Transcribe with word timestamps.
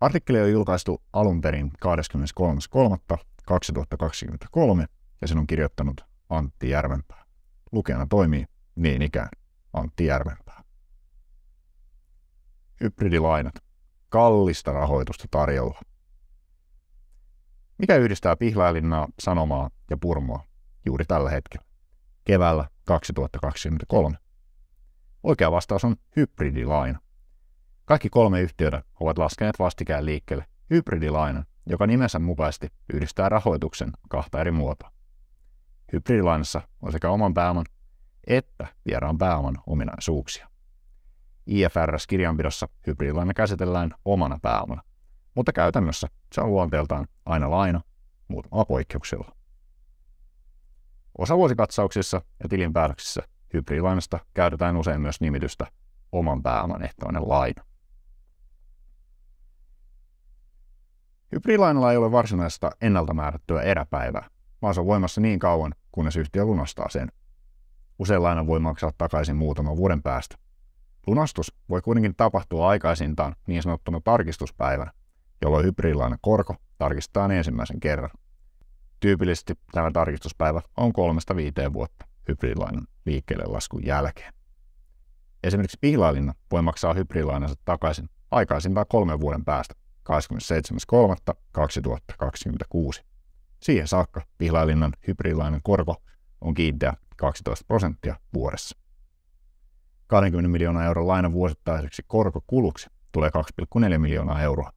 Artikkeli 0.00 0.40
on 0.40 0.52
julkaistu 0.52 1.02
alun 1.12 1.40
perin 1.40 1.72
23.3.2023 1.86 4.86
ja 5.20 5.28
sen 5.28 5.38
on 5.38 5.46
kirjoittanut 5.46 6.00
Antti 6.28 6.70
Järvenpää. 6.70 7.24
Lukijana 7.72 8.06
toimii 8.06 8.46
niin 8.76 9.02
ikään 9.02 9.28
Antti 9.72 10.06
Järvenpää. 10.06 10.64
Hybridilainat. 12.80 13.54
Kallista 14.08 14.72
rahoitusta 14.72 15.24
tarjolla. 15.30 15.80
Mikä 17.78 17.96
yhdistää 17.96 18.36
Pihlailinnaa, 18.36 19.08
Sanomaa 19.18 19.70
ja 19.90 19.96
Purmoa 19.96 20.44
juuri 20.86 21.04
tällä 21.04 21.30
hetkellä, 21.30 21.66
keväällä 22.24 22.68
2023? 22.84 24.16
Oikea 25.22 25.52
vastaus 25.52 25.84
on 25.84 25.96
hybridilaina. 26.16 26.98
Kaikki 27.90 28.10
kolme 28.10 28.40
yhtiötä 28.40 28.82
ovat 29.00 29.18
laskeneet 29.18 29.58
vastikään 29.58 30.06
liikkeelle 30.06 30.44
hybridilainan, 30.70 31.46
joka 31.66 31.86
nimensä 31.86 32.18
mukaisesti 32.18 32.68
yhdistää 32.94 33.28
rahoituksen 33.28 33.90
kahta 34.08 34.40
eri 34.40 34.50
muotoa. 34.50 34.92
Hybridilainassa 35.92 36.62
on 36.82 36.92
sekä 36.92 37.10
oman 37.10 37.34
pääoman 37.34 37.64
että 38.26 38.66
vieraan 38.86 39.18
pääoman 39.18 39.56
ominaisuuksia. 39.66 40.48
IFRS-kirjanpidossa 41.46 42.68
hybridilaina 42.86 43.34
käsitellään 43.34 43.94
omana 44.04 44.38
pääomana, 44.42 44.82
mutta 45.34 45.52
käytännössä 45.52 46.08
se 46.34 46.40
on 46.40 46.50
luonteeltaan 46.50 47.06
aina 47.26 47.50
laina 47.50 47.80
muutamalla 48.28 48.64
poikkeuksella. 48.64 49.36
Osavuosikatsauksissa 51.18 52.20
ja 52.42 52.48
tilinpäätöksissä 52.48 53.22
hybridilainasta 53.54 54.18
käytetään 54.34 54.76
usein 54.76 55.00
myös 55.00 55.20
nimitystä 55.20 55.66
oman 56.12 56.42
pääoman 56.42 56.82
ehtoinen 56.82 57.28
laina. 57.28 57.69
Hybridilainalla 61.32 61.90
ei 61.90 61.96
ole 61.96 62.12
varsinaista 62.12 62.70
ennalta 62.80 63.14
määrättyä 63.14 63.62
eräpäivää, 63.62 64.28
vaan 64.62 64.74
se 64.74 64.80
on 64.80 64.86
voimassa 64.86 65.20
niin 65.20 65.38
kauan, 65.38 65.74
kunnes 65.92 66.16
yhtiö 66.16 66.44
lunastaa 66.44 66.88
sen. 66.88 67.12
Usein 67.98 68.22
lainan 68.22 68.46
voi 68.46 68.60
maksaa 68.60 68.92
takaisin 68.98 69.36
muutaman 69.36 69.76
vuoden 69.76 70.02
päästä. 70.02 70.36
Lunastus 71.06 71.54
voi 71.68 71.82
kuitenkin 71.82 72.14
tapahtua 72.16 72.68
aikaisintaan 72.68 73.36
niin 73.46 73.62
sanottuna 73.62 74.00
tarkistuspäivänä, 74.04 74.92
jolloin 75.42 75.64
hybridilainan 75.64 76.18
korko 76.20 76.56
tarkistetaan 76.78 77.30
ensimmäisen 77.30 77.80
kerran. 77.80 78.10
Tyypillisesti 79.00 79.54
tämä 79.72 79.90
tarkistuspäivä 79.90 80.60
on 80.76 80.92
kolmesta 80.92 81.36
viiteen 81.36 81.72
vuotta 81.72 82.06
hybridilainan 82.28 82.86
liikkeelle 83.06 83.44
laskun 83.46 83.86
jälkeen. 83.86 84.32
Esimerkiksi 85.44 85.78
pihlailinna 85.80 86.34
voi 86.50 86.62
maksaa 86.62 86.94
hybridilainansa 86.94 87.54
takaisin 87.64 88.08
aikaisintaan 88.30 88.86
kolmen 88.88 89.20
vuoden 89.20 89.44
päästä 89.44 89.74
27.3.2026. 90.10 93.02
Siihen 93.62 93.88
saakka 93.88 94.22
pihlailinnan 94.38 94.92
hybridilainan 95.06 95.60
korko 95.62 95.96
on 96.40 96.54
kiinteä 96.54 96.94
12 97.16 97.64
prosenttia 97.68 98.16
vuodessa. 98.34 98.78
20 100.06 100.48
miljoonaa 100.48 100.84
euron 100.84 101.08
lainan 101.08 101.32
vuosittaiseksi 101.32 102.02
korkokuluksi 102.06 102.90
tulee 103.12 103.30
2,4 103.88 103.98
miljoonaa 103.98 104.42
euroa, 104.42 104.72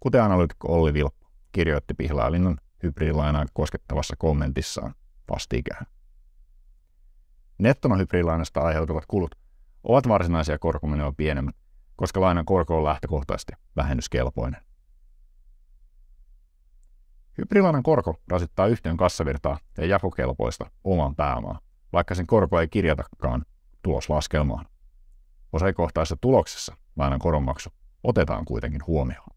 kuten 0.00 0.22
analyytikko 0.22 0.68
Olli 0.68 0.94
Vilppo 0.94 1.26
kirjoitti 1.52 1.94
pihlailinnan 1.94 2.58
hybridilainaa 2.82 3.46
koskettavassa 3.52 4.16
kommentissaan 4.18 4.94
vastikään. 5.30 5.86
Nettona 7.58 7.96
hybridilainasta 7.96 8.60
aiheutuvat 8.60 9.04
kulut 9.08 9.34
ovat 9.84 10.08
varsinaisia 10.08 10.58
korkomenoja 10.58 11.12
pienemmät, 11.16 11.56
koska 11.96 12.20
lainan 12.20 12.44
korko 12.44 12.78
on 12.78 12.84
lähtökohtaisesti 12.84 13.52
vähennyskelpoinen. 13.76 14.60
Hybridilainan 17.38 17.82
korko 17.82 18.20
rasittaa 18.28 18.66
yhtiön 18.66 18.96
kassavirtaa 18.96 19.58
ja 19.78 19.86
jakokelpoista 19.86 20.70
oman 20.84 21.16
pääomaa, 21.16 21.60
vaikka 21.92 22.14
sen 22.14 22.26
korko 22.26 22.60
ei 22.60 22.68
kirjatakaan 22.68 23.44
tuloslaskelmaan. 23.82 24.66
Osakohtaisessa 25.52 26.16
tuloksessa 26.20 26.76
lainan 26.96 27.18
koronmaksu 27.18 27.70
otetaan 28.02 28.44
kuitenkin 28.44 28.86
huomioon. 28.86 29.28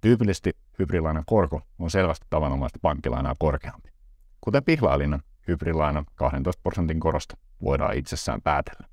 Tyypillisesti 0.00 0.56
hybridilainan 0.78 1.24
korko 1.26 1.60
on 1.78 1.90
selvästi 1.90 2.26
tavanomaista 2.30 2.78
pankkilainaa 2.82 3.34
korkeampi. 3.38 3.90
Kuten 4.40 4.64
pihlailinnan 4.64 5.22
hybridilainan 5.48 6.04
12 6.14 6.60
prosentin 6.62 7.00
korosta 7.00 7.36
voidaan 7.62 7.96
itsessään 7.96 8.42
päätellä. 8.42 8.86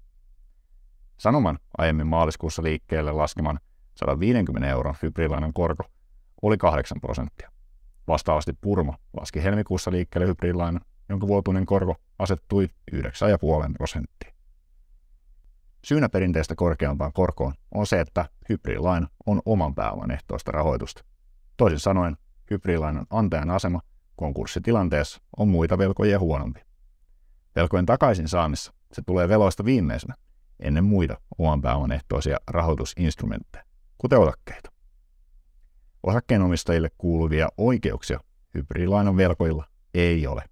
Sanoman 1.17 1.59
aiemmin 1.77 2.07
maaliskuussa 2.07 2.63
liikkeelle 2.63 3.11
laskeman 3.11 3.59
150 3.95 4.69
euron 4.69 4.95
hybridilainan 5.03 5.53
korko 5.53 5.83
oli 6.41 6.57
8 6.57 7.01
prosenttia. 7.01 7.51
Vastaavasti 8.07 8.53
Purmo 8.61 8.95
laski 9.19 9.43
helmikuussa 9.43 9.91
liikkeelle 9.91 10.27
hybridilainan, 10.27 10.81
jonka 11.09 11.27
vuotuinen 11.27 11.65
korko 11.65 11.95
asettui 12.19 12.67
9,5 12.91 12.99
prosenttia. 13.77 14.33
Syynä 15.85 16.09
perinteistä 16.09 16.55
korkeampaan 16.55 17.13
korkoon 17.13 17.53
on 17.71 17.87
se, 17.87 17.99
että 17.99 18.29
hybridilaina 18.49 19.07
on 19.25 19.41
oman 19.45 19.75
pääoman 19.75 20.11
ehtoista 20.11 20.51
rahoitusta. 20.51 21.03
Toisin 21.57 21.79
sanoen, 21.79 22.17
hybridilainan 22.51 23.05
antajan 23.09 23.49
asema 23.49 23.81
konkurssitilanteessa 24.15 25.21
on 25.37 25.47
muita 25.47 25.77
velkojia 25.77 26.19
huonompi. 26.19 26.61
Velkojen 27.55 27.85
takaisin 27.85 28.27
saannissa 28.27 28.73
se 28.93 29.01
tulee 29.05 29.29
veloista 29.29 29.65
viimeisenä 29.65 30.15
ennen 30.59 30.83
muita 30.83 31.17
oman 31.37 31.61
pääoman 31.61 31.91
ehtoisia 31.91 32.37
rahoitusinstrumentteja, 32.47 33.63
kuten 33.97 34.19
osakkeita. 34.19 34.69
Osakkeenomistajille 36.03 36.89
kuuluvia 36.97 37.49
oikeuksia 37.57 38.19
hybridilainan 38.53 39.17
velkoilla 39.17 39.65
ei 39.93 40.27
ole. 40.27 40.43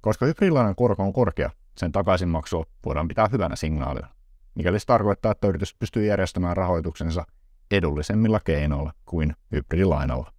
Koska 0.00 0.26
hybridilainan 0.26 0.74
korko 0.74 1.02
on 1.02 1.12
korkea, 1.12 1.50
sen 1.76 1.92
takaisinmaksua 1.92 2.64
voidaan 2.84 3.08
pitää 3.08 3.28
hyvänä 3.32 3.56
signaalina, 3.56 4.08
mikäli 4.54 4.80
se 4.80 4.86
tarkoittaa, 4.86 5.32
että 5.32 5.48
yritys 5.48 5.74
pystyy 5.74 6.06
järjestämään 6.06 6.56
rahoituksensa 6.56 7.24
edullisemmilla 7.70 8.40
keinoilla 8.40 8.92
kuin 9.04 9.36
hybridilainalla. 9.52 10.32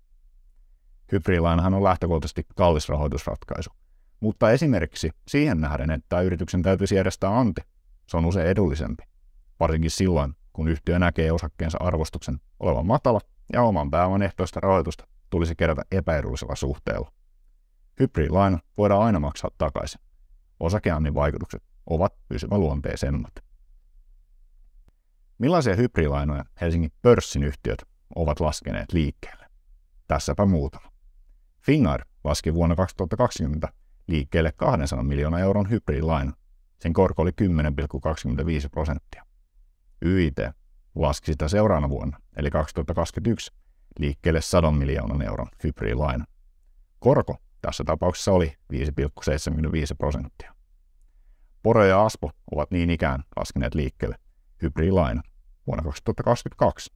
Hybridilainahan 1.12 1.74
on 1.74 1.84
lähtökohtaisesti 1.84 2.46
kallis 2.56 2.90
rahoitusratkaisu, 2.90 3.70
mutta 4.20 4.52
esimerkiksi 4.52 5.12
siihen 5.28 5.62
nähden, 5.62 5.92
että 5.92 6.22
yrityksen 6.22 6.62
täytyisi 6.62 6.96
järjestää 6.96 7.40
anti, 7.40 7.62
se 8.08 8.18
on 8.18 8.26
usein 8.26 8.48
edullisempi, 8.48 9.04
varsinkin 9.60 9.92
silloin, 9.92 10.36
kun 10.54 10.68
yhtiö 10.68 11.00
näkee 11.00 11.32
osakkeensa 11.32 11.78
arvostuksen 11.82 12.40
olevan 12.60 12.86
matala 12.86 13.20
ja 13.54 13.62
oman 13.62 13.92
pääoman 13.92 14.22
ehtoista 14.22 14.60
rahoitusta 14.60 15.08
tulisi 15.30 15.56
kerätä 15.56 15.82
epäedullisella 15.92 16.56
suhteella. 16.56 17.12
Hybridilaina 18.00 18.60
voidaan 18.78 19.02
aina 19.02 19.20
maksaa 19.20 19.52
takaisin. 19.58 20.02
Osakeannin 20.60 21.14
vaikutukset 21.14 21.64
ovat 21.86 22.14
pysyväluonteisemmat. 22.28 23.34
Millaisia 25.38 25.76
hybridilainoja 25.76 26.46
Helsingin 26.62 26.92
pörssin 27.02 27.44
yhtiöt 27.44 27.82
ovat 28.16 28.40
laskeneet 28.40 28.94
liikkeelle? 28.94 29.46
Tässäpä 30.08 30.46
muutama. 30.46 30.92
Finnair 31.62 32.06
laski 32.24 32.54
vuonna 32.54 32.76
2020 32.76 33.74
liikkeelle 34.08 34.52
200 34.52 35.04
miljoonaa 35.04 35.40
euron 35.40 35.70
hybridilainan. 35.70 36.34
Sen 36.80 36.94
korko 36.94 37.22
oli 37.22 37.32
10,25 37.32 38.70
prosenttia. 38.72 39.26
YIT 40.06 40.38
laski 40.96 41.32
sitä 41.32 41.48
seuraavana 41.48 41.90
vuonna, 41.90 42.20
eli 42.36 42.52
2021, 42.52 43.54
liikkeelle 44.00 44.42
100 44.42 44.72
miljoonan 44.72 45.22
euron 45.22 45.48
hybridilaina. 45.64 46.26
Korko 47.00 47.38
tässä 47.62 47.84
tapauksessa 47.84 48.32
oli 48.32 48.58
5,75 48.74 48.80
prosenttia. 49.98 50.54
Poro 51.64 51.86
ja 51.86 52.06
Aspo 52.06 52.32
ovat 52.52 52.72
niin 52.72 52.90
ikään 52.90 53.24
laskeneet 53.36 53.76
liikkeelle 53.76 54.16
hybridilainan 54.62 55.24
vuonna 55.68 55.84
2022. 55.84 56.94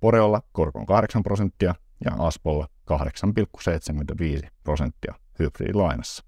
Poreolla 0.00 0.42
korko 0.52 0.78
on 0.78 0.86
8 0.86 1.22
prosenttia 1.22 1.74
ja 2.04 2.10
Aspolla 2.18 2.68
8,75 2.92 4.48
prosenttia 4.64 5.14
hybridilainassa. 5.38 6.24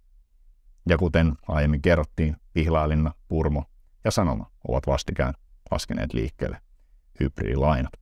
Ja 0.89 0.99
kuten 0.99 1.35
aiemmin 1.49 1.83
kerrottiin, 1.83 2.37
Pihlailinna, 2.53 3.15
Purmo 3.29 3.65
ja 4.05 4.11
Sanoma 4.11 4.51
ovat 4.69 4.87
vastikään 4.87 5.35
laskeneet 5.71 6.13
liikkeelle 6.13 6.61
hybridilainat. 7.21 7.93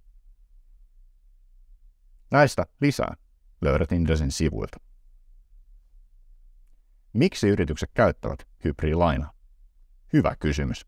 Näistä 2.30 2.66
lisää 2.80 3.14
löydät 3.60 3.92
Indresin 3.92 4.32
sivuilta. 4.32 4.78
Miksi 7.12 7.48
yritykset 7.48 7.90
käyttävät 7.94 8.38
hybridilainaa? 8.64 9.32
Hyvä 10.12 10.36
kysymys. 10.36 10.86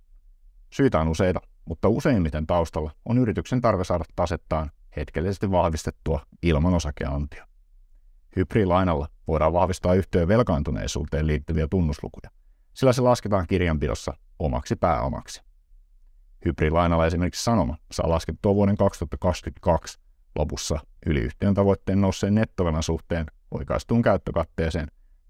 Syitä 0.72 1.00
on 1.00 1.08
useita, 1.08 1.40
mutta 1.64 1.88
useimmiten 1.88 2.46
taustalla 2.46 2.94
on 3.04 3.18
yrityksen 3.18 3.60
tarve 3.60 3.84
saada 3.84 4.04
tasettaan 4.16 4.70
hetkellisesti 4.96 5.50
vahvistettua 5.50 6.26
ilman 6.42 6.74
osakeantia. 6.74 7.48
Hybridilainalla 8.36 9.08
voidaan 9.26 9.52
vahvistaa 9.52 9.94
yhtiön 9.94 10.28
velkaantuneisuuteen 10.28 11.26
liittyviä 11.26 11.68
tunnuslukuja, 11.68 12.30
sillä 12.74 12.92
se 12.92 13.00
lasketaan 13.02 13.46
kirjanpidossa 13.46 14.14
omaksi 14.38 14.76
pääomaksi. 14.76 15.45
Hybridilainalla 16.44 17.06
esimerkiksi 17.06 17.44
Sanoma 17.44 17.76
saa 17.92 18.08
laskettua 18.08 18.54
vuoden 18.54 18.76
2022 18.76 19.98
lopussa 20.38 20.78
yli 21.06 21.20
yhtiön 21.20 21.54
tavoitteen 21.54 22.00
nousseen 22.00 22.34
nettovelan 22.34 22.82
suhteen 22.82 23.26
oikaistuun 23.50 24.02
käyttökatteeseen 24.02 24.88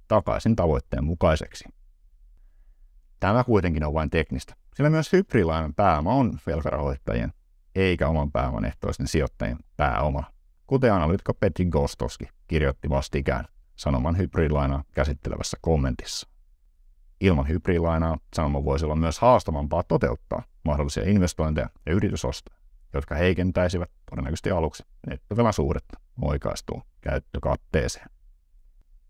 takaisin 0.08 0.56
tavoitteen 0.56 1.04
mukaiseksi. 1.04 1.64
Tämä 3.20 3.44
kuitenkin 3.44 3.84
on 3.84 3.94
vain 3.94 4.10
teknistä, 4.10 4.54
sillä 4.74 4.90
myös 4.90 5.12
hybridilainan 5.12 5.74
pääoma 5.74 6.14
on 6.14 6.38
velkarahoittajien 6.46 7.32
eikä 7.74 8.08
oman 8.08 8.32
pääoman 8.32 8.64
ehtoisten 8.64 9.08
sijoittajien 9.08 9.58
pääoma, 9.76 10.22
kuten 10.66 10.92
analyytikko 10.92 11.34
Petri 11.34 11.64
Gostoski 11.64 12.28
kirjoitti 12.46 12.88
vastikään 12.88 13.44
Sanoman 13.76 14.18
hybridilainaa 14.18 14.84
käsittelevässä 14.94 15.56
kommentissa. 15.60 16.28
Ilman 17.20 17.48
hybridilainaa 17.48 18.18
Sanoma 18.34 18.64
voisi 18.64 18.84
olla 18.84 18.96
myös 18.96 19.18
haastavampaa 19.18 19.82
toteuttaa 19.82 20.42
mahdollisia 20.66 21.04
investointeja 21.06 21.70
ja 21.86 21.92
yritysostoja, 21.92 22.58
jotka 22.94 23.14
heikentäisivät 23.14 23.90
todennäköisesti 24.10 24.50
aluksi 24.50 24.82
nettovelan 25.06 25.52
suuretta 25.52 26.00
oikaistuun 26.22 26.82
käyttökatteeseen. 27.00 28.06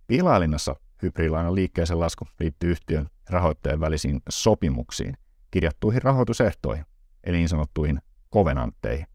Pilailinnassa 0.06 0.76
hybridilainan 1.03 1.55
liikkeeseen 1.55 2.00
lasku 2.00 2.25
liittyy 2.41 2.70
yhtiön 2.70 3.08
rahoittajien 3.31 3.81
välisiin 3.81 4.20
sopimuksiin, 4.29 5.17
kirjattuihin 5.50 6.03
rahoitusehtoihin, 6.03 6.87
eli 7.25 7.37
niin 7.37 7.49
sanottuihin 7.49 8.00
kovenantteihin, 8.31 9.06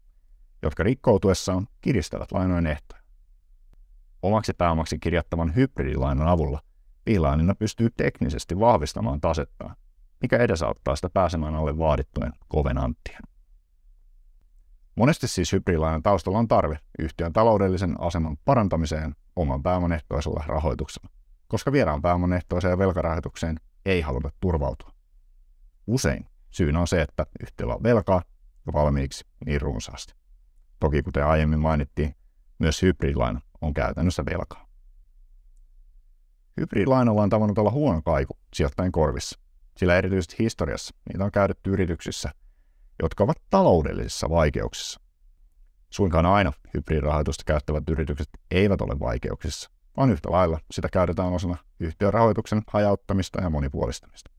jotka 0.62 0.82
rikkoutuessaan 0.82 1.68
kiristävät 1.80 2.32
lainojen 2.32 2.66
ehtoja. 2.66 3.02
Omaksi 4.22 4.52
pääomaksi 4.58 4.98
kirjattavan 4.98 5.54
hybridilainan 5.56 6.28
avulla 6.28 6.60
piilaanina 7.04 7.54
pystyy 7.54 7.88
teknisesti 7.96 8.60
vahvistamaan 8.60 9.20
tasettaan, 9.20 9.76
mikä 10.22 10.36
edesauttaa 10.36 10.96
sitä 10.96 11.10
pääsemään 11.14 11.54
alle 11.54 11.78
vaadittujen 11.78 12.32
kovenanttien. 12.48 13.20
Monesti 14.94 15.28
siis 15.28 15.52
hybridilainan 15.52 16.02
taustalla 16.02 16.38
on 16.38 16.48
tarve 16.48 16.78
yhtiön 16.98 17.32
taloudellisen 17.32 18.00
aseman 18.00 18.36
parantamiseen 18.44 19.14
oman 19.36 19.62
pääoman 19.62 19.92
ehtoisella 19.92 20.44
rahoituksella, 20.46 21.08
koska 21.48 21.72
vieraan 21.72 22.02
pääoman 22.02 22.32
ehtoiseen 22.32 22.78
velkarahoitukseen 22.78 23.60
ei 23.84 24.00
haluta 24.00 24.30
turvautua. 24.40 24.92
Usein 25.86 26.26
syynä 26.50 26.80
on 26.80 26.88
se, 26.88 27.02
että 27.02 27.26
yhtiöllä 27.42 27.74
on 27.74 27.82
velkaa 27.82 28.22
valmiiksi 28.72 29.24
niin 29.46 29.60
runsaasti. 29.60 30.14
Toki 30.80 31.02
kuten 31.02 31.26
aiemmin 31.26 31.60
mainittiin, 31.60 32.14
myös 32.58 32.82
hybridilaina 32.82 33.40
on 33.60 33.74
käytännössä 33.74 34.24
velkaa. 34.24 34.68
Hybridilainalla 36.60 37.22
on 37.22 37.30
tavannut 37.30 37.58
olla 37.58 37.70
huono 37.70 38.02
kaiku 38.02 38.38
sijoittajien 38.54 38.92
korvissa, 38.92 39.40
sillä 39.76 39.96
erityisesti 39.96 40.36
historiassa 40.38 40.94
niitä 41.08 41.24
on 41.24 41.32
käytetty 41.32 41.70
yrityksissä, 41.70 42.30
jotka 43.02 43.24
ovat 43.24 43.36
taloudellisissa 43.50 44.30
vaikeuksissa. 44.30 45.00
Suinkaan 45.90 46.26
aina 46.26 46.52
hybridirahoitusta 46.74 47.44
käyttävät 47.46 47.84
yritykset 47.90 48.28
eivät 48.50 48.80
ole 48.80 49.00
vaikeuksissa, 49.00 49.70
vaan 49.96 50.10
yhtä 50.10 50.30
lailla 50.30 50.58
sitä 50.70 50.88
käytetään 50.92 51.32
osana 51.32 51.56
yhtiön 51.80 52.12
rahoituksen 52.12 52.62
hajauttamista 52.66 53.42
ja 53.42 53.50
monipuolistamista. 53.50 54.30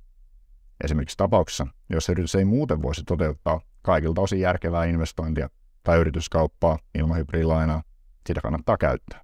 Esimerkiksi 0.84 1.18
tapauksessa, 1.18 1.68
jos 1.90 2.10
yritys 2.10 2.36
ei 2.36 2.46
muuten 2.46 2.82
voisi 2.82 3.04
toteuttaa 3.04 3.62
kaikilta 3.82 4.22
osin 4.22 4.40
järkevää 4.40 4.86
investointia 4.86 5.50
tai 5.84 5.98
yrityskauppaa 5.98 6.80
ilman 6.96 7.18
hybridilainaa, 7.18 7.84
sitä 8.28 8.42
kannattaa 8.42 8.78
käyttää. 8.78 9.22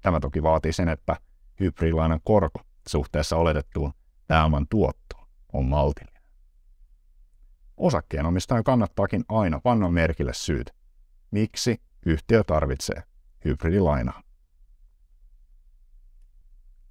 Tämä 0.00 0.20
toki 0.20 0.42
vaatii 0.42 0.72
sen, 0.72 0.88
että 0.88 1.16
hybridilainan 1.60 2.20
korko 2.24 2.60
suhteessa 2.88 3.36
oletettuun 3.36 3.92
pääoman 4.26 4.66
tuottoon 4.70 5.23
on 5.54 5.64
maltillinen. 5.64 6.22
Osakkeenomistajan 7.76 8.64
kannattaakin 8.64 9.24
aina 9.28 9.60
panna 9.60 9.90
merkille 9.90 10.34
syyt, 10.34 10.74
miksi 11.30 11.80
yhtiö 12.06 12.44
tarvitsee 12.44 13.02
hybridilainaa. 13.44 14.22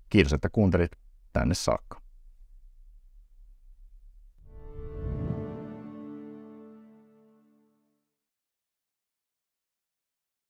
Kiitos, 0.09 0.33
että 0.33 0.49
kuuntelit 0.49 0.91
tänne 1.33 1.53
saakka. 1.53 2.02